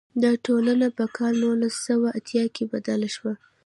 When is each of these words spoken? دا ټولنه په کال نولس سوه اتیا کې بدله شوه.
دا 0.23 0.31
ټولنه 0.45 0.87
په 0.97 1.03
کال 1.17 1.33
نولس 1.43 1.75
سوه 1.87 2.09
اتیا 2.19 2.45
کې 2.55 2.63
بدله 2.73 3.07
شوه. 3.15 3.33